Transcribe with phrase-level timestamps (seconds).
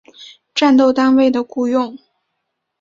[0.55, 1.95] 战斗单位的雇用。